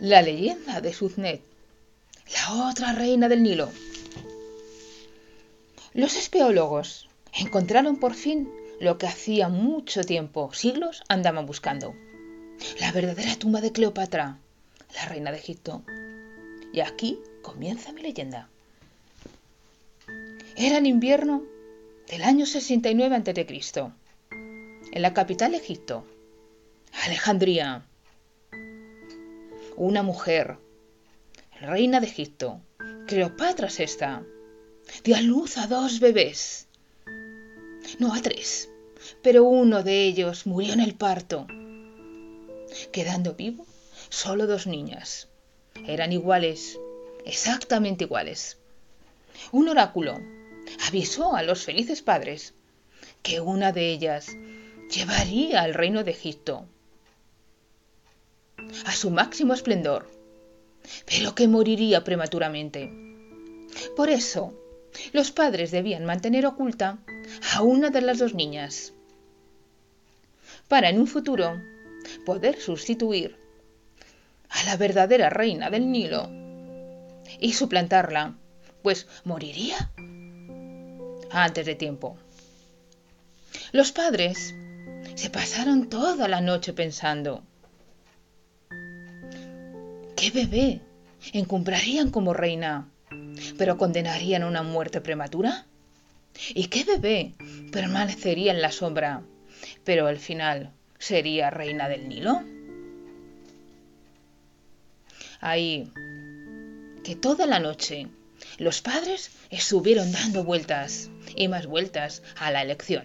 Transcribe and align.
La 0.00 0.22
leyenda 0.22 0.80
de 0.80 0.92
Suznet, 0.92 1.40
la 2.32 2.68
otra 2.68 2.92
reina 2.92 3.28
del 3.28 3.44
Nilo. 3.44 3.70
Los 5.92 6.16
espeólogos 6.16 7.08
encontraron 7.32 7.98
por 7.98 8.14
fin 8.14 8.50
lo 8.80 8.98
que 8.98 9.06
hacía 9.06 9.48
mucho 9.48 10.02
tiempo, 10.02 10.52
siglos, 10.52 11.04
andaban 11.08 11.46
buscando. 11.46 11.94
La 12.80 12.90
verdadera 12.90 13.36
tumba 13.36 13.60
de 13.60 13.70
Cleopatra, 13.70 14.38
la 14.96 15.04
reina 15.06 15.30
de 15.30 15.38
Egipto. 15.38 15.84
Y 16.72 16.80
aquí 16.80 17.20
comienza 17.42 17.92
mi 17.92 18.02
leyenda. 18.02 18.48
Era 20.56 20.78
el 20.78 20.86
invierno 20.86 21.44
del 22.08 22.24
año 22.24 22.46
69 22.46 23.14
a.C. 23.14 23.92
En 24.92 25.02
la 25.02 25.14
capital 25.14 25.52
de 25.52 25.58
Egipto, 25.58 26.04
Alejandría, 27.04 27.84
una 29.76 30.02
mujer, 30.02 30.58
reina 31.60 32.00
de 32.00 32.06
Egipto, 32.06 32.60
Cleopatra 33.06 33.68
VI, 33.68 34.24
dio 35.02 35.16
a 35.16 35.20
luz 35.20 35.58
a 35.58 35.66
dos 35.66 36.00
bebés. 36.00 36.68
No 37.98 38.14
a 38.14 38.22
tres, 38.22 38.70
pero 39.22 39.44
uno 39.44 39.82
de 39.82 40.04
ellos 40.04 40.46
murió 40.46 40.72
en 40.72 40.80
el 40.80 40.94
parto, 40.94 41.46
quedando 42.92 43.34
vivo 43.34 43.66
solo 44.08 44.46
dos 44.46 44.66
niñas. 44.66 45.28
Eran 45.86 46.12
iguales, 46.12 46.78
exactamente 47.24 48.04
iguales. 48.04 48.58
Un 49.50 49.68
oráculo 49.68 50.20
avisó 50.86 51.34
a 51.34 51.42
los 51.42 51.64
felices 51.64 52.00
padres 52.00 52.54
que 53.22 53.40
una 53.40 53.72
de 53.72 53.90
ellas 53.90 54.28
llevaría 54.90 55.62
al 55.62 55.74
reino 55.74 56.04
de 56.04 56.12
Egipto 56.12 56.68
a 58.86 58.92
su 58.92 59.10
máximo 59.10 59.54
esplendor, 59.54 60.10
pero 61.06 61.34
que 61.34 61.48
moriría 61.48 62.04
prematuramente. 62.04 62.90
Por 63.96 64.08
eso, 64.10 64.54
los 65.12 65.30
padres 65.30 65.70
debían 65.70 66.04
mantener 66.04 66.46
oculta 66.46 66.98
a 67.52 67.62
una 67.62 67.90
de 67.90 68.00
las 68.00 68.18
dos 68.18 68.34
niñas, 68.34 68.92
para 70.68 70.88
en 70.88 70.98
un 70.98 71.06
futuro 71.06 71.60
poder 72.24 72.60
sustituir 72.60 73.36
a 74.48 74.64
la 74.64 74.76
verdadera 74.76 75.30
reina 75.30 75.70
del 75.70 75.90
Nilo 75.90 76.30
y 77.40 77.52
suplantarla, 77.52 78.34
pues 78.82 79.06
moriría 79.24 79.90
antes 81.30 81.66
de 81.66 81.74
tiempo. 81.74 82.16
Los 83.72 83.92
padres 83.92 84.54
se 85.14 85.30
pasaron 85.30 85.88
toda 85.88 86.28
la 86.28 86.40
noche 86.40 86.72
pensando, 86.72 87.42
¿qué 90.24 90.30
bebé 90.30 90.80
encumbrarían 91.34 92.10
como 92.10 92.32
reina, 92.32 92.88
pero 93.58 93.76
condenarían 93.76 94.42
a 94.42 94.46
una 94.46 94.62
muerte 94.62 95.02
prematura? 95.02 95.66
¿Y 96.54 96.68
qué 96.68 96.84
bebé 96.84 97.34
permanecería 97.70 98.52
en 98.52 98.62
la 98.62 98.72
sombra, 98.72 99.22
pero 99.84 100.06
al 100.06 100.18
final 100.18 100.72
sería 100.98 101.50
reina 101.50 101.90
del 101.90 102.08
Nilo? 102.08 102.42
Ahí, 105.40 105.92
que 107.04 107.16
toda 107.16 107.44
la 107.44 107.60
noche 107.60 108.08
los 108.56 108.80
padres 108.80 109.30
estuvieron 109.50 110.10
dando 110.10 110.42
vueltas 110.42 111.10
y 111.36 111.48
más 111.48 111.66
vueltas 111.66 112.22
a 112.38 112.50
la 112.50 112.62
elección, 112.62 113.04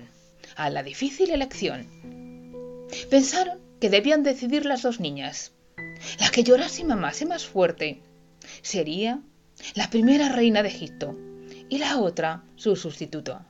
a 0.56 0.70
la 0.70 0.84
difícil 0.84 1.32
elección. 1.32 1.86
Pensaron 3.10 3.60
que 3.82 3.90
debían 3.90 4.24
decidir 4.24 4.66
las 4.66 4.84
dos 4.84 5.02
niñas. 5.02 5.52
La 6.20 6.30
que 6.30 6.44
llorase 6.44 6.82
y 6.82 6.86
mamase 6.86 7.26
más 7.26 7.46
fuerte 7.46 8.02
sería 8.62 9.22
la 9.76 9.90
primera 9.90 10.30
reina 10.30 10.64
de 10.64 10.70
Egipto 10.70 11.18
y 11.70 11.78
la 11.78 12.00
otra 12.00 12.44
su 12.56 12.76
sustituto. 12.76 13.42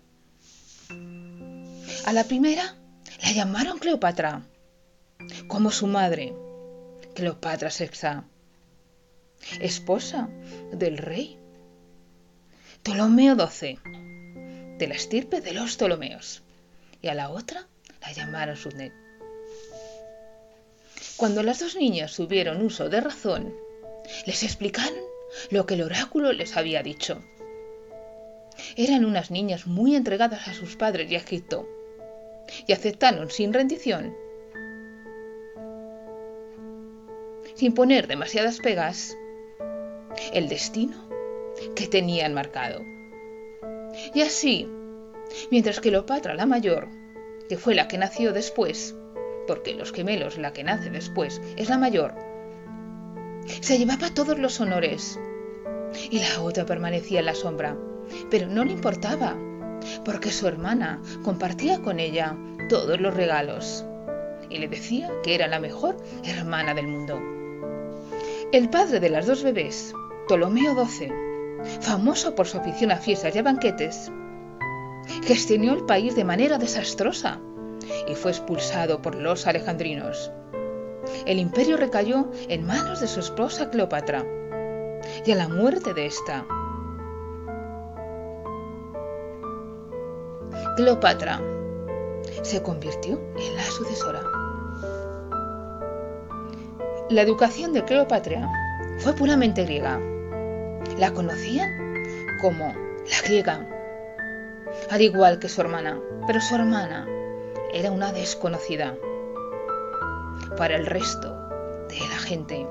A 2.05 2.13
la 2.13 2.23
primera 2.23 2.75
la 3.21 3.31
llamaron 3.31 3.79
Cleopatra, 3.79 4.43
como 5.47 5.71
su 5.71 5.87
madre, 5.87 6.33
Cleopatra 7.13 7.69
VI, 7.69 8.23
esposa 9.59 10.29
del 10.71 10.97
rey 10.97 11.37
Ptolomeo 12.83 13.35
XII, 13.35 13.79
de 14.77 14.87
la 14.87 14.95
estirpe 14.95 15.41
de 15.41 15.53
los 15.53 15.75
Ptolomeos, 15.75 16.43
y 17.01 17.09
a 17.09 17.13
la 17.13 17.29
otra 17.29 17.67
la 18.01 18.11
llamaron 18.11 18.55
Sudnet. 18.55 19.08
Cuando 21.19 21.43
las 21.43 21.59
dos 21.59 21.75
niñas 21.75 22.15
tuvieron 22.15 22.61
uso 22.61 22.87
de 22.87 23.01
razón, 23.01 23.53
les 24.25 24.41
explicaron 24.43 25.03
lo 25.49 25.65
que 25.65 25.73
el 25.73 25.81
oráculo 25.81 26.31
les 26.31 26.55
había 26.55 26.81
dicho. 26.81 27.21
Eran 28.77 29.03
unas 29.03 29.29
niñas 29.29 29.67
muy 29.67 29.97
entregadas 29.97 30.47
a 30.47 30.53
sus 30.53 30.77
padres 30.77 31.11
y 31.11 31.15
a 31.15 31.17
Egipto, 31.17 31.67
y 32.65 32.71
aceptaron 32.71 33.29
sin 33.31 33.51
rendición, 33.51 34.15
sin 37.53 37.73
poner 37.73 38.07
demasiadas 38.07 38.59
pegas, 38.59 39.17
el 40.31 40.47
destino 40.47 41.09
que 41.75 41.87
tenían 41.87 42.33
marcado. 42.33 42.81
Y 44.13 44.21
así, 44.21 44.69
mientras 45.51 45.81
que 45.81 45.89
Cleopatra 45.89 46.33
la 46.33 46.45
mayor, 46.45 46.87
que 47.49 47.57
fue 47.57 47.75
la 47.75 47.89
que 47.89 47.97
nació 47.97 48.31
después, 48.31 48.95
porque 49.49 49.73
los 49.73 49.91
gemelos 49.91 50.37
la 50.37 50.53
que 50.53 50.63
nace 50.63 50.91
después 50.91 51.41
es 51.57 51.69
la 51.69 51.79
mayor, 51.79 52.13
se 53.61 53.79
llevaba 53.79 54.13
todos 54.13 54.37
los 54.37 54.61
honores. 54.61 55.19
Y 56.11 56.19
la 56.19 56.43
otra 56.43 56.67
permanecía 56.67 57.21
en 57.21 57.25
la 57.25 57.33
sombra, 57.33 57.75
pero 58.29 58.45
no 58.45 58.63
le 58.63 58.73
importaba, 58.73 59.35
porque 60.05 60.29
su 60.29 60.47
hermana 60.47 61.01
compartía 61.23 61.81
con 61.81 61.99
ella 61.99 62.37
todos 62.69 63.01
los 63.01 63.11
regalos. 63.11 63.83
Y 64.51 64.59
le 64.59 64.67
decía 64.67 65.11
que 65.23 65.33
era 65.33 65.47
la 65.47 65.59
mejor 65.59 65.97
hermana 66.23 66.75
del 66.75 66.87
mundo. 66.87 67.19
El 68.51 68.69
padre 68.69 68.99
de 68.99 69.09
las 69.09 69.25
dos 69.25 69.41
bebés, 69.41 69.95
Ptolomeo 70.27 70.75
XII, 70.85 71.11
famoso 71.81 72.35
por 72.35 72.45
su 72.45 72.59
afición 72.59 72.91
a 72.91 72.97
fiestas 72.97 73.35
y 73.35 73.39
a 73.39 73.41
banquetes, 73.41 74.11
gestionó 75.23 75.73
el 75.73 75.87
país 75.87 76.15
de 76.15 76.23
manera 76.23 76.59
desastrosa 76.59 77.41
y 78.07 78.15
fue 78.15 78.31
expulsado 78.31 79.01
por 79.01 79.15
los 79.15 79.47
alejandrinos. 79.47 80.31
El 81.25 81.39
imperio 81.39 81.77
recayó 81.77 82.29
en 82.47 82.65
manos 82.65 82.99
de 83.01 83.07
su 83.07 83.19
esposa 83.19 83.69
Cleopatra 83.69 84.25
y 85.25 85.31
a 85.31 85.35
la 85.35 85.47
muerte 85.47 85.93
de 85.93 86.05
esta. 86.05 86.45
Cleopatra 90.75 91.41
se 92.43 92.61
convirtió 92.61 93.19
en 93.37 93.55
la 93.55 93.63
sucesora. 93.63 94.21
La 97.09 97.21
educación 97.21 97.73
de 97.73 97.83
Cleopatra 97.85 98.49
fue 98.99 99.13
puramente 99.13 99.63
griega 99.63 99.99
la 100.97 101.13
conocían 101.13 101.69
como 102.41 102.67
la 102.67 103.21
griega, 103.23 103.65
al 104.89 105.01
igual 105.01 105.39
que 105.39 105.49
su 105.49 105.61
hermana, 105.61 105.99
pero 106.27 106.41
su 106.41 106.55
hermana 106.55 107.07
era 107.73 107.91
una 107.91 108.11
desconocida 108.11 108.97
para 110.57 110.75
el 110.75 110.85
resto 110.85 111.35
de 111.87 111.99
la 111.99 112.17
gente. 112.17 112.67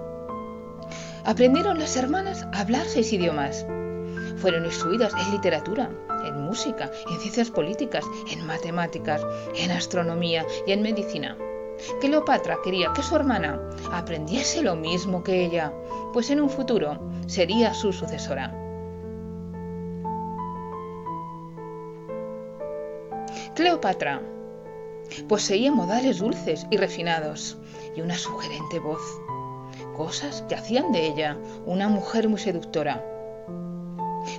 Aprendieron 1.25 1.79
las 1.79 1.97
hermanas 1.97 2.47
a 2.53 2.61
hablar 2.61 2.87
seis 2.87 3.13
idiomas. 3.13 3.67
Fueron 4.39 4.65
instruidas 4.65 5.13
en 5.15 5.33
literatura, 5.33 5.91
en 6.25 6.41
música, 6.43 6.91
en 7.11 7.21
ciencias 7.21 7.51
políticas, 7.51 8.05
en 8.31 8.47
matemáticas, 8.47 9.23
en 9.57 9.71
astronomía 9.71 10.47
y 10.67 10.73
en 10.73 10.83
medicina. 10.83 11.37
Cleopatra 12.01 12.59
quería 12.65 12.93
que 12.93 13.03
su 13.03 13.15
hermana 13.15 13.61
aprendiese 13.93 14.63
lo 14.63 14.75
mismo 14.75 15.23
que 15.23 15.45
ella, 15.45 15.73
pues 16.13 16.31
en 16.31 16.41
un 16.41 16.51
futuro 16.51 16.99
sería 17.27 17.75
su 17.75 17.93
sucesora. 17.93 18.55
Cleopatra 23.55 24.23
poseía 25.29 25.73
modales 25.73 26.19
dulces 26.19 26.67
y 26.71 26.77
refinados 26.77 27.59
y 27.97 28.01
una 28.01 28.17
sugerente 28.17 28.79
voz, 28.79 29.03
cosas 29.97 30.43
que 30.49 30.55
hacían 30.55 30.93
de 30.93 31.07
ella 31.07 31.37
una 31.67 31.89
mujer 31.89 32.29
muy 32.29 32.39
seductora. 32.39 33.05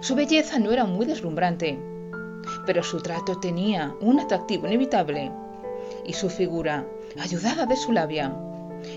Su 0.01 0.15
belleza 0.15 0.59
no 0.59 0.71
era 0.71 0.85
muy 0.85 1.05
deslumbrante, 1.05 1.79
pero 2.65 2.83
su 2.83 3.01
trato 3.01 3.39
tenía 3.39 3.95
un 4.01 4.19
atractivo 4.19 4.67
inevitable 4.67 5.31
y 6.05 6.13
su 6.13 6.29
figura, 6.29 6.85
ayudada 7.19 7.65
de 7.65 7.75
su 7.75 7.91
labia 7.91 8.35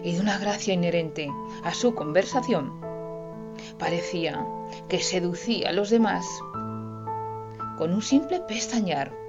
y 0.04 0.14
de 0.14 0.20
una 0.20 0.38
gracia 0.38 0.74
inherente 0.74 1.28
a 1.64 1.74
su 1.74 1.94
conversación, 1.94 2.80
parecía 3.78 4.46
que 4.88 5.00
seducía 5.00 5.70
a 5.70 5.72
los 5.72 5.90
demás 5.90 6.26
con 7.76 7.92
un 7.92 8.02
simple 8.02 8.40
pestañear. 8.40 9.21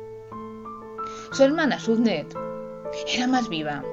Su 1.33 1.43
hermana 1.43 1.79
Sudnet 1.79 2.31
era 3.07 3.25
más 3.25 3.49
viva, 3.49 3.83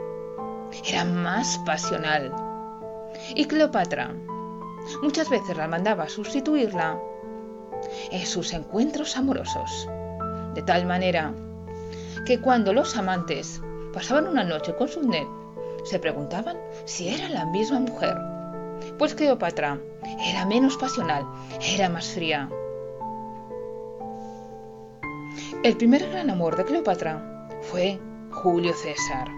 era 0.86 1.06
más 1.06 1.58
pasional, 1.64 2.30
y 3.34 3.46
Cleopatra 3.46 4.14
muchas 5.00 5.30
veces 5.30 5.56
la 5.56 5.66
mandaba 5.66 6.04
a 6.04 6.08
sustituirla 6.10 6.98
en 8.10 8.26
sus 8.26 8.52
encuentros 8.52 9.16
amorosos, 9.16 9.88
de 10.54 10.60
tal 10.60 10.84
manera 10.84 11.32
que 12.26 12.42
cuando 12.42 12.74
los 12.74 12.98
amantes 12.98 13.62
pasaban 13.94 14.28
una 14.28 14.44
noche 14.44 14.76
con 14.76 14.88
Subnet, 14.88 15.26
se 15.84 15.98
preguntaban 15.98 16.58
si 16.84 17.08
era 17.08 17.30
la 17.30 17.46
misma 17.46 17.80
mujer, 17.80 18.18
pues 18.98 19.14
Cleopatra 19.14 19.80
era 20.28 20.44
menos 20.44 20.76
pasional, 20.76 21.24
era 21.58 21.88
más 21.88 22.08
fría. 22.08 22.50
El 25.62 25.76
primer 25.76 26.08
gran 26.08 26.30
amor 26.30 26.56
de 26.56 26.64
Cleopatra 26.64 27.46
fue 27.60 28.00
Julio 28.30 28.72
César. 28.72 29.28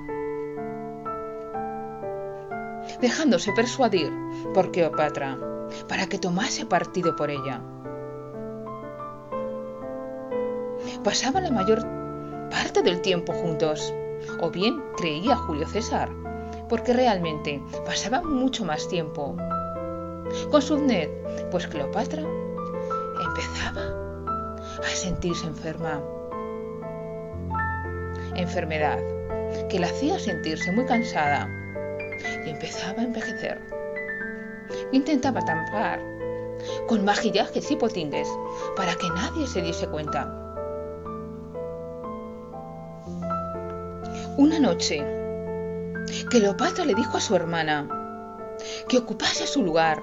Dejándose 3.01 3.51
persuadir 3.57 4.13
por 4.55 4.71
Cleopatra 4.71 5.37
para 5.89 6.07
que 6.07 6.19
tomase 6.19 6.65
partido 6.65 7.17
por 7.17 7.29
ella. 7.29 7.61
Pasaban 11.03 11.43
la 11.43 11.51
mayor 11.51 11.85
parte 12.51 12.83
del 12.83 13.01
tiempo 13.01 13.33
juntos, 13.33 13.93
o 14.41 14.49
bien 14.49 14.81
creía 14.97 15.35
Julio 15.35 15.67
César, 15.67 16.09
porque 16.69 16.93
realmente 16.93 17.61
pasaba 17.85 18.23
mucho 18.23 18.65
más 18.65 18.87
tiempo. 18.87 19.37
Con 20.53 20.63
Subnet, 20.63 21.11
pues 21.51 21.67
Cleopatra 21.67 22.23
empezaba 23.25 23.92
a 24.87 24.95
sentirse 24.95 25.47
enferma. 25.47 26.03
Enfermedad 28.35 28.99
que 29.69 29.79
la 29.79 29.87
hacía 29.87 30.19
sentirse 30.19 30.73
muy 30.73 30.87
cansada 30.87 31.49
y 32.45 32.51
empezaba 32.51 33.01
a 33.01 33.05
envejecer. 33.05 33.61
Intentaba 34.93 35.41
tampar 35.45 36.01
con 36.87 37.05
maquillajes 37.05 37.71
y 37.71 37.77
potingues 37.77 38.29
para 38.77 38.95
que 38.95 39.09
nadie 39.11 39.47
se 39.47 39.63
diese 39.63 39.87
cuenta. 39.89 40.39
Una 44.39 44.59
noche, 44.59 45.05
Cleopatra 46.31 46.85
le 46.85 46.95
dijo 46.95 47.19
a 47.19 47.21
su 47.21 47.37
hermana 47.37 47.89
que 48.89 48.99
ocupase 48.99 49.47
su 49.47 49.63
lugar 49.63 50.03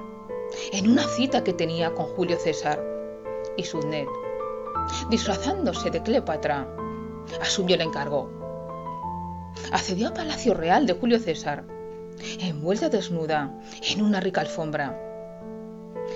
en 0.71 0.91
una 0.91 1.03
cita 1.03 1.43
que 1.43 1.53
tenía 1.53 1.93
con 1.93 2.05
Julio 2.07 2.37
César 2.37 2.83
y 3.57 3.63
Subnet, 3.63 4.07
disfrazándose 5.09 5.89
de 5.89 6.01
Cleopatra, 6.01 6.67
asumió 7.41 7.75
el 7.75 7.81
encargo. 7.81 8.29
Accedió 9.71 10.07
al 10.07 10.13
Palacio 10.13 10.53
Real 10.53 10.85
de 10.85 10.93
Julio 10.93 11.19
César, 11.19 11.65
envuelta 12.39 12.89
desnuda 12.89 13.53
en 13.81 14.01
una 14.01 14.19
rica 14.19 14.41
alfombra. 14.41 14.99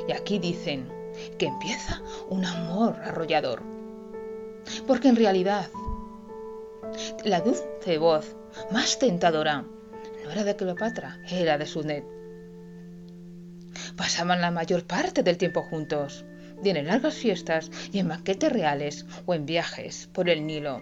Y 0.07 0.11
aquí 0.11 0.39
dicen 0.39 0.91
que 1.37 1.47
empieza 1.47 2.01
un 2.29 2.45
amor 2.45 2.95
arrollador. 3.03 3.61
Porque 4.87 5.09
en 5.09 5.15
realidad, 5.15 5.69
la 7.23 7.41
dulce 7.41 7.97
voz 7.97 8.35
más 8.71 8.99
tentadora 8.99 9.65
no 10.23 10.31
era 10.31 10.43
de 10.43 10.55
Cleopatra, 10.55 11.19
era 11.29 11.57
de 11.57 11.65
Subnet. 11.65 12.05
Pasaban 13.97 14.41
la 14.41 14.51
mayor 14.51 14.85
parte 14.85 15.23
del 15.23 15.37
tiempo 15.37 15.63
juntos, 15.63 16.25
bien 16.63 16.77
en 16.77 16.87
largas 16.87 17.15
fiestas 17.15 17.69
y 17.91 17.99
en 17.99 18.07
banquetes 18.07 18.51
reales 18.51 19.05
o 19.25 19.33
en 19.33 19.45
viajes 19.45 20.09
por 20.13 20.29
el 20.29 20.47
Nilo, 20.47 20.81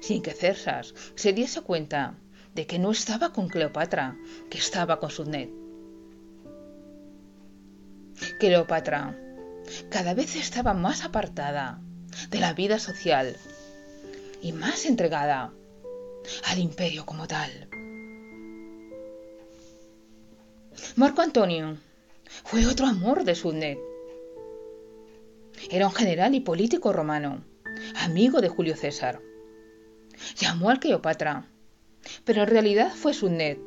sin 0.00 0.22
que 0.22 0.32
César 0.32 0.86
se 1.14 1.32
diese 1.32 1.60
cuenta 1.62 2.14
de 2.54 2.66
que 2.66 2.78
no 2.78 2.90
estaba 2.90 3.32
con 3.32 3.48
Cleopatra, 3.48 4.16
que 4.50 4.58
estaba 4.58 4.98
con 4.98 5.10
Subnet. 5.10 5.50
Cleopatra 8.40 9.18
cada 9.90 10.14
vez 10.14 10.36
estaba 10.36 10.74
más 10.74 11.04
apartada 11.04 11.80
de 12.30 12.40
la 12.40 12.52
vida 12.52 12.78
social 12.78 13.36
y 14.40 14.52
más 14.52 14.86
entregada 14.86 15.52
al 16.44 16.58
imperio 16.58 17.04
como 17.04 17.26
tal. 17.26 17.68
Marco 20.94 21.22
Antonio 21.22 21.76
fue 22.44 22.66
otro 22.66 22.86
amor 22.86 23.24
de 23.24 23.34
Subnet. 23.34 23.78
Era 25.68 25.86
un 25.86 25.92
general 25.92 26.34
y 26.34 26.40
político 26.40 26.92
romano, 26.92 27.42
amigo 27.96 28.40
de 28.40 28.48
Julio 28.48 28.76
César. 28.76 29.20
Llamó 30.36 30.70
al 30.70 30.78
Cleopatra, 30.78 31.48
pero 32.24 32.42
en 32.42 32.48
realidad 32.48 32.92
fue 32.94 33.12
Subnet 33.12 33.58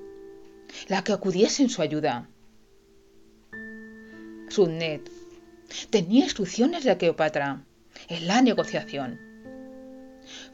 la 0.88 1.04
que 1.04 1.12
acudiese 1.12 1.62
en 1.62 1.70
su 1.70 1.82
ayuda. 1.82 2.30
Subnet 4.50 5.10
tenía 5.90 6.24
instrucciones 6.24 6.86
de 6.86 6.98
Cleopatra 6.98 7.66
en 8.08 8.28
la 8.28 8.42
negociación, 8.42 9.20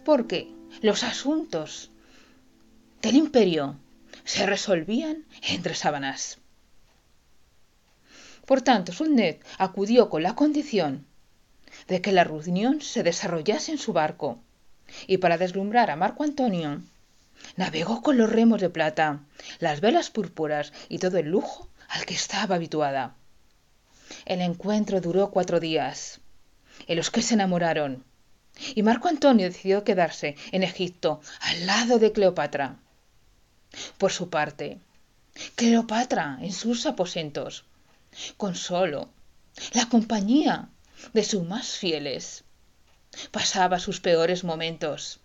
porque 0.03 0.51
los 0.81 1.03
asuntos 1.03 1.91
del 3.03 3.17
imperio 3.17 3.77
se 4.23 4.47
resolvían 4.47 5.25
entre 5.47 5.75
sábanas. 5.75 6.39
Por 8.47 8.63
tanto, 8.63 8.91
Subnet 8.91 9.45
acudió 9.59 10.09
con 10.09 10.23
la 10.23 10.33
condición 10.33 11.05
de 11.87 12.01
que 12.01 12.11
la 12.11 12.23
reunión 12.23 12.81
se 12.81 13.03
desarrollase 13.03 13.71
en 13.71 13.77
su 13.77 13.93
barco, 13.93 14.39
y 15.07 15.17
para 15.17 15.37
deslumbrar 15.37 15.89
a 15.89 15.95
Marco 15.95 16.23
Antonio, 16.23 16.81
navegó 17.57 18.01
con 18.01 18.17
los 18.17 18.29
remos 18.29 18.61
de 18.61 18.69
plata, 18.69 19.21
las 19.59 19.81
velas 19.81 20.09
púrpuras 20.09 20.73
y 20.89 20.99
todo 20.99 21.17
el 21.17 21.27
lujo 21.29 21.69
al 21.89 22.05
que 22.05 22.13
estaba 22.13 22.55
habituada. 22.55 23.15
El 24.25 24.41
encuentro 24.41 25.01
duró 25.01 25.31
cuatro 25.31 25.59
días, 25.59 26.19
en 26.87 26.97
los 26.97 27.11
que 27.11 27.21
se 27.21 27.35
enamoraron, 27.35 28.03
y 28.73 28.83
Marco 28.83 29.07
Antonio 29.07 29.47
decidió 29.47 29.83
quedarse 29.83 30.35
en 30.51 30.63
Egipto 30.63 31.21
al 31.41 31.65
lado 31.65 31.99
de 31.99 32.11
Cleopatra. 32.11 32.77
Por 33.97 34.11
su 34.11 34.29
parte, 34.29 34.79
Cleopatra 35.55 36.37
en 36.41 36.53
sus 36.53 36.85
aposentos 36.85 37.65
con 38.37 38.55
solo 38.55 39.09
la 39.73 39.87
compañía 39.89 40.69
de 41.13 41.23
sus 41.23 41.43
más 41.43 41.71
fieles. 41.71 42.43
Pasaba 43.31 43.79
sus 43.79 43.99
peores 44.01 44.43
momentos. 44.43 45.19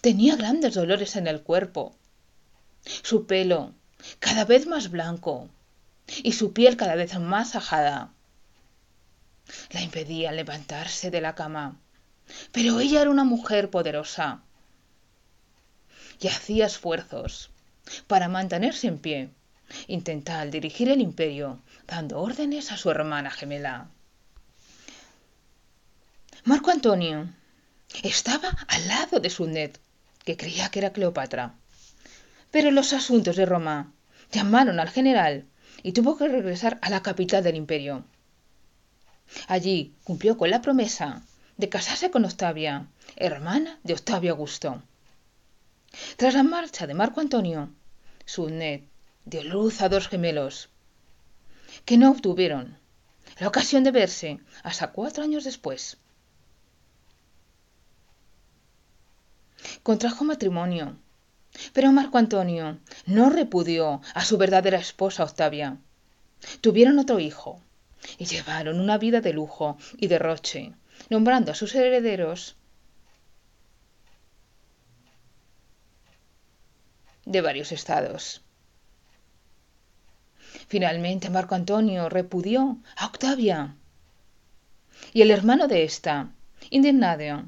Tenía 0.00 0.36
grandes 0.36 0.74
dolores 0.74 1.16
en 1.16 1.26
el 1.26 1.42
cuerpo. 1.42 1.94
Su 2.84 3.26
pelo 3.26 3.74
cada 4.18 4.44
vez 4.44 4.66
más 4.66 4.90
blanco 4.90 5.48
y 6.22 6.32
su 6.32 6.52
piel 6.52 6.76
cada 6.76 6.96
vez 6.96 7.18
más 7.18 7.54
ajada. 7.54 8.12
La 9.70 9.82
impedía 9.82 10.32
levantarse 10.32 11.10
de 11.10 11.20
la 11.20 11.34
cama, 11.34 11.80
pero 12.52 12.80
ella 12.80 13.02
era 13.02 13.10
una 13.10 13.24
mujer 13.24 13.70
poderosa 13.70 14.42
y 16.20 16.28
hacía 16.28 16.66
esfuerzos 16.66 17.50
para 18.06 18.28
mantenerse 18.28 18.86
en 18.86 18.98
pie 18.98 19.30
intenta 19.86 20.44
dirigir 20.46 20.88
el 20.88 21.00
imperio, 21.00 21.60
dando 21.86 22.20
órdenes 22.20 22.72
a 22.72 22.76
su 22.76 22.90
hermana 22.90 23.30
gemela. 23.30 23.88
Marco 26.44 26.72
Antonio 26.72 27.28
estaba 28.02 28.48
al 28.66 28.88
lado 28.88 29.20
de 29.20 29.30
Subnet, 29.30 29.78
que 30.24 30.36
creía 30.36 30.70
que 30.70 30.80
era 30.80 30.92
Cleopatra. 30.92 31.54
Pero 32.50 32.72
los 32.72 32.92
asuntos 32.92 33.36
de 33.36 33.46
Roma 33.46 33.92
llamaron 34.32 34.80
al 34.80 34.90
general 34.90 35.46
y 35.84 35.92
tuvo 35.92 36.16
que 36.16 36.26
regresar 36.26 36.80
a 36.82 36.90
la 36.90 37.00
capital 37.00 37.44
del 37.44 37.54
imperio. 37.54 38.04
Allí 39.46 39.94
cumplió 40.02 40.36
con 40.36 40.50
la 40.50 40.62
promesa 40.62 41.22
de 41.58 41.68
casarse 41.68 42.10
con 42.10 42.24
Octavia, 42.24 42.88
hermana 43.14 43.78
de 43.84 43.92
Octavio 43.92 44.32
Augusto. 44.32 44.82
Tras 46.16 46.34
la 46.34 46.42
marcha 46.42 46.88
de 46.88 46.94
Marco 46.94 47.20
Antonio, 47.20 47.70
Subnet 48.24 48.82
dio 49.26 49.44
luz 49.44 49.80
a 49.80 49.88
dos 49.88 50.08
gemelos, 50.08 50.70
que 51.84 51.98
no 51.98 52.10
obtuvieron 52.10 52.76
la 53.38 53.46
ocasión 53.46 53.84
de 53.84 53.92
verse 53.92 54.40
hasta 54.64 54.90
cuatro 54.90 55.22
años 55.22 55.44
después. 55.44 55.98
Contrajo 59.82 60.24
matrimonio, 60.24 60.96
pero 61.72 61.92
Marco 61.92 62.18
Antonio 62.18 62.78
no 63.06 63.30
repudió 63.30 64.00
a 64.14 64.24
su 64.24 64.38
verdadera 64.38 64.78
esposa 64.78 65.24
Octavia. 65.24 65.78
Tuvieron 66.60 66.98
otro 66.98 67.20
hijo 67.20 67.60
y 68.18 68.24
llevaron 68.24 68.80
una 68.80 68.98
vida 68.98 69.20
de 69.20 69.32
lujo 69.32 69.76
y 69.96 70.08
derroche, 70.08 70.72
nombrando 71.08 71.52
a 71.52 71.54
sus 71.54 71.74
herederos 71.74 72.56
de 77.24 77.40
varios 77.40 77.72
estados. 77.72 78.42
Finalmente 80.68 81.30
Marco 81.30 81.54
Antonio 81.54 82.08
repudió 82.08 82.78
a 82.96 83.06
Octavia. 83.06 83.76
Y 85.12 85.22
el 85.22 85.30
hermano 85.30 85.68
de 85.68 85.84
ésta, 85.84 86.30
indignado, 86.70 87.44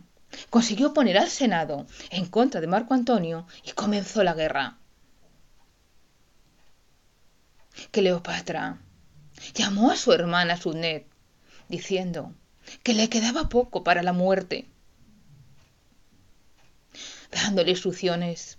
consiguió 0.50 0.95
poner 0.95 1.19
al 1.19 1.29
Senado 1.29 1.87
en 2.11 2.26
contra 2.26 2.61
de 2.61 2.67
Marco 2.67 2.95
Antonio 2.95 3.47
y 3.64 3.73
comenzó 3.73 4.23
la 4.23 4.35
guerra. 4.35 4.79
Cleopatra 7.91 8.79
llamó 9.55 9.91
a 9.91 9.97
su 9.97 10.12
hermana 10.12 10.57
Sunet, 10.57 11.07
diciendo 11.69 12.33
que 12.83 12.95
le 12.95 13.09
quedaba 13.09 13.49
poco 13.49 13.85
para 13.85 14.03
la 14.03 14.12
muerte, 14.12 14.67
dándole 17.31 17.71
instrucciones 17.71 18.59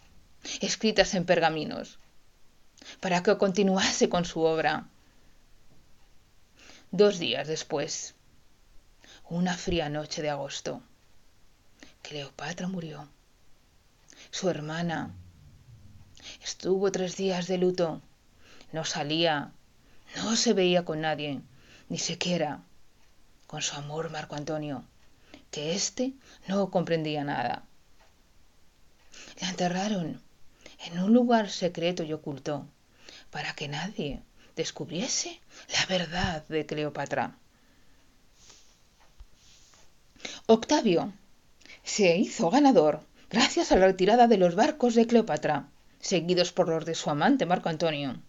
escritas 0.61 1.15
en 1.15 1.25
pergaminos 1.25 1.97
para 2.99 3.23
que 3.23 3.37
continuase 3.37 4.09
con 4.09 4.25
su 4.25 4.41
obra. 4.41 4.87
Dos 6.91 7.19
días 7.19 7.47
después, 7.47 8.15
una 9.29 9.57
fría 9.57 9.89
noche 9.89 10.21
de 10.21 10.29
agosto, 10.29 10.81
Cleopatra 12.07 12.67
murió. 12.67 13.09
Su 14.29 14.47
hermana 14.47 15.11
estuvo 16.43 16.91
tres 16.91 17.17
días 17.17 17.47
de 17.47 17.57
luto. 17.57 17.99
No 18.71 18.85
salía, 18.85 19.53
no 20.17 20.35
se 20.35 20.53
veía 20.53 20.85
con 20.85 21.01
nadie, 21.01 21.41
ni 21.89 21.97
siquiera 21.97 22.61
con 23.47 23.63
su 23.63 23.75
amor 23.75 24.11
Marco 24.11 24.35
Antonio, 24.35 24.83
que 25.49 25.73
éste 25.73 26.13
no 26.47 26.69
comprendía 26.69 27.23
nada. 27.23 27.63
La 29.41 29.49
enterraron 29.49 30.21
en 30.85 30.99
un 30.99 31.11
lugar 31.11 31.49
secreto 31.49 32.03
y 32.03 32.13
oculto, 32.13 32.67
para 33.31 33.55
que 33.55 33.67
nadie 33.67 34.21
descubriese 34.55 35.41
la 35.69 35.87
verdad 35.87 36.45
de 36.49 36.67
Cleopatra. 36.67 37.35
Octavio 40.45 41.11
se 41.85 42.17
hizo 42.17 42.49
ganador 42.49 43.05
gracias 43.29 43.71
a 43.71 43.75
la 43.75 43.85
retirada 43.85 44.27
de 44.27 44.37
los 44.37 44.55
barcos 44.55 44.95
de 44.95 45.05
Cleopatra, 45.05 45.69
seguidos 45.99 46.51
por 46.51 46.67
los 46.67 46.83
de 46.83 46.95
su 46.95 47.11
amante 47.11 47.45
Marco 47.45 47.69
Antonio, 47.69 48.19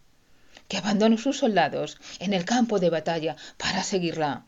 que 0.68 0.76
abandonó 0.76 1.16
sus 1.16 1.38
soldados 1.38 1.98
en 2.20 2.34
el 2.34 2.44
campo 2.44 2.78
de 2.78 2.90
batalla 2.90 3.34
para 3.56 3.82
seguirla. 3.82 4.44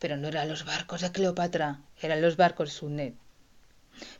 Pero 0.00 0.16
no 0.16 0.26
eran 0.26 0.48
los 0.48 0.64
barcos 0.64 1.02
de 1.02 1.12
Cleopatra, 1.12 1.80
eran 2.02 2.20
los 2.20 2.36
barcos 2.36 2.68
de 2.68 2.74
Sunet. 2.74 3.14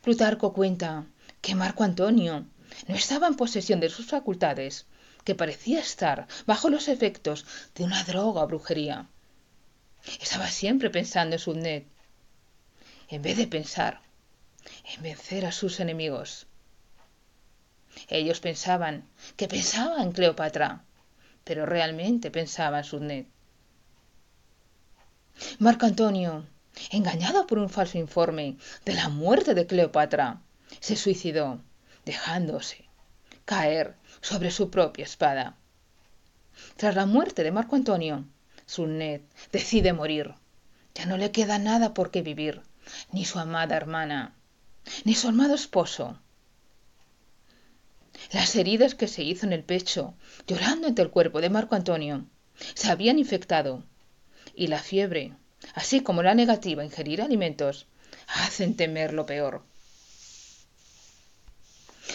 Plutarco 0.03 0.53
cuenta 0.53 1.05
que 1.41 1.57
Marco 1.57 1.83
Antonio 1.83 2.47
no 2.87 2.95
estaba 2.95 3.27
en 3.27 3.35
posesión 3.35 3.81
de 3.81 3.91
sus 3.91 4.07
facultades 4.07 4.87
que 5.25 5.35
parecía 5.35 5.81
estar 5.81 6.29
bajo 6.47 6.71
los 6.71 6.87
efectos 6.87 7.45
de 7.75 7.83
una 7.83 8.05
droga 8.05 8.45
o 8.45 8.47
brujería. 8.47 9.09
Estaba 10.21 10.49
siempre 10.49 10.91
pensando 10.91 11.35
en 11.35 11.41
Subnet, 11.41 11.96
en 13.09 13.23
vez 13.23 13.37
de 13.37 13.47
pensar 13.47 14.01
en 14.95 15.03
vencer 15.03 15.47
a 15.47 15.53
sus 15.53 15.81
enemigos. 15.81 16.47
Ellos 18.09 18.41
pensaban 18.41 19.09
que 19.37 19.49
pensaba 19.49 20.03
en 20.03 20.13
Cleopatra, 20.13 20.85
pero 21.45 21.67
realmente 21.67 22.31
pensaba 22.31 22.79
en 22.79 22.85
Subnet. 22.85 23.27
Marco 25.59 25.87
Antonio, 25.87 26.47
engañado 26.91 27.47
por 27.47 27.59
un 27.59 27.69
falso 27.69 27.99
informe 27.99 28.57
de 28.85 28.95
la 28.95 29.09
muerte 29.09 29.55
de 29.55 29.67
Cleopatra, 29.67 30.41
se 30.81 30.97
suicidó, 30.97 31.61
dejándose 32.05 32.85
caer 33.45 33.95
sobre 34.21 34.51
su 34.51 34.71
propia 34.71 35.05
espada. 35.05 35.57
Tras 36.77 36.95
la 36.97 37.07
muerte 37.07 37.45
de 37.45 37.53
Marco 37.53 37.77
Antonio, 37.77 38.25
Sunet 38.67 39.23
decide 39.53 39.93
morir. 39.93 40.35
Ya 40.95 41.07
no 41.07 41.17
le 41.17 41.31
queda 41.31 41.59
nada 41.59 41.95
por 41.95 42.11
qué 42.11 42.23
vivir, 42.23 42.63
ni 43.13 43.25
su 43.25 43.39
amada 43.39 43.77
hermana, 43.77 44.35
ni 45.05 45.15
su 45.15 45.29
amado 45.29 45.55
esposo. 45.55 46.19
Las 48.33 48.57
heridas 48.57 48.95
que 48.95 49.09
se 49.09 49.23
hizo 49.23 49.47
en 49.47 49.53
el 49.53 49.63
pecho, 49.63 50.15
llorando 50.47 50.89
ante 50.89 51.03
el 51.03 51.11
cuerpo 51.11 51.41
de 51.41 51.51
Marco 51.51 51.75
Antonio, 51.75 52.27
se 52.75 52.91
habían 52.91 53.19
infectado, 53.19 53.85
y 54.55 54.69
la 54.69 54.79
fiebre, 54.79 55.35
así 55.75 56.01
como 56.01 56.23
la 56.23 56.35
negativa 56.35 56.83
a 56.83 56.87
ingerir 56.87 57.21
alimentos, 57.21 57.87
hacen 58.27 58.77
temer 58.77 59.13
lo 59.13 59.27
peor. 59.27 59.63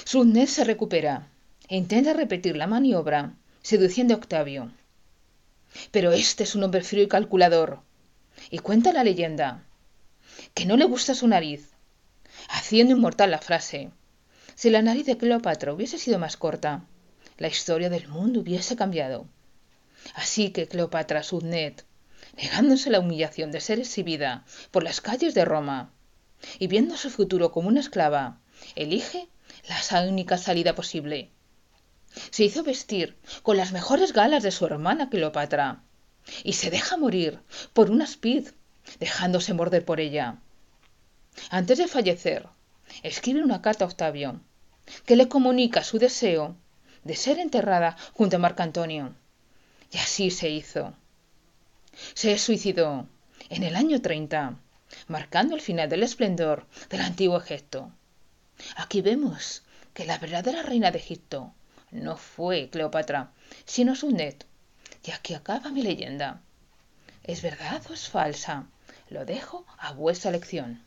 Sunet 0.05 0.47
se 0.47 0.63
recupera 0.63 1.27
e 1.67 1.77
intenta 1.77 2.13
repetir 2.13 2.57
la 2.57 2.67
maniobra, 2.67 3.35
seduciendo 3.61 4.13
a 4.13 4.17
Octavio. 4.17 4.71
Pero 5.91 6.11
este 6.11 6.43
es 6.43 6.55
un 6.55 6.63
hombre 6.63 6.81
frío 6.81 7.03
y 7.03 7.07
calculador, 7.07 7.81
y 8.49 8.59
cuenta 8.59 8.91
la 8.91 9.03
leyenda 9.03 9.63
que 10.53 10.65
no 10.65 10.77
le 10.77 10.85
gusta 10.85 11.15
su 11.15 11.27
nariz, 11.27 11.69
haciendo 12.49 12.95
inmortal 12.95 13.31
la 13.31 13.39
frase. 13.39 13.91
Si 14.55 14.69
la 14.69 14.81
nariz 14.81 15.05
de 15.05 15.17
Cleopatra 15.17 15.73
hubiese 15.73 15.97
sido 15.97 16.19
más 16.19 16.37
corta, 16.37 16.85
la 17.37 17.47
historia 17.47 17.89
del 17.89 18.07
mundo 18.07 18.41
hubiese 18.41 18.75
cambiado. 18.75 19.25
Así 20.15 20.51
que 20.51 20.67
Cleopatra 20.67 21.23
Subnet, 21.23 21.85
negándose 22.37 22.89
la 22.89 22.99
humillación 22.99 23.51
de 23.51 23.61
ser 23.61 23.79
exhibida 23.79 24.45
por 24.71 24.83
las 24.83 25.01
calles 25.01 25.33
de 25.33 25.45
Roma 25.45 25.91
y 26.59 26.67
viendo 26.67 26.97
su 26.97 27.09
futuro 27.09 27.51
como 27.51 27.67
una 27.67 27.79
esclava, 27.79 28.39
elige 28.75 29.27
la 29.67 30.01
única 30.03 30.37
salida 30.37 30.75
posible, 30.75 31.31
se 32.29 32.43
hizo 32.43 32.63
vestir 32.63 33.15
con 33.41 33.57
las 33.57 33.71
mejores 33.71 34.11
galas 34.11 34.43
de 34.43 34.51
su 34.51 34.65
hermana 34.65 35.09
Cleopatra 35.09 35.83
y 36.43 36.53
se 36.53 36.69
deja 36.69 36.97
morir 36.97 37.39
por 37.73 37.89
una 37.89 38.05
spid, 38.05 38.49
dejándose 38.99 39.53
morder 39.53 39.85
por 39.85 39.99
ella. 39.99 40.37
Antes 41.49 41.77
de 41.77 41.87
fallecer, 41.87 42.47
escribe 43.03 43.43
una 43.43 43.61
carta 43.61 43.85
a 43.85 43.87
Octavio, 43.87 44.41
que 45.05 45.15
le 45.15 45.29
comunica 45.29 45.83
su 45.83 45.97
deseo 45.97 46.55
de 47.03 47.15
ser 47.15 47.39
enterrada 47.39 47.97
junto 48.13 48.35
a 48.35 48.39
Marco 48.39 48.63
Antonio. 48.63 49.15
Y 49.91 49.97
así 49.97 50.31
se 50.31 50.49
hizo. 50.49 50.93
Se 52.13 52.37
suicidó 52.37 53.07
en 53.49 53.63
el 53.63 53.75
año 53.75 54.01
30, 54.01 54.57
marcando 55.07 55.55
el 55.55 55.61
final 55.61 55.89
del 55.89 56.03
esplendor 56.03 56.67
del 56.89 57.01
antiguo 57.01 57.37
Egipto. 57.37 57.91
Aquí 58.75 59.01
vemos 59.01 59.63
que 59.93 60.05
la 60.05 60.17
verdadera 60.17 60.63
reina 60.63 60.91
de 60.91 60.99
Egipto 60.99 61.53
no 61.91 62.15
fue 62.15 62.69
Cleopatra, 62.69 63.31
sino 63.65 63.95
Sunet. 63.95 64.45
Y 65.03 65.11
aquí 65.11 65.33
acaba 65.33 65.71
mi 65.71 65.81
leyenda. 65.81 66.41
¿Es 67.23 67.41
verdad 67.41 67.81
o 67.89 67.93
es 67.93 68.07
falsa? 68.07 68.67
Lo 69.11 69.25
dejo 69.25 69.65
a 69.77 69.91
vuestra 69.91 70.29
elección. 70.29 70.85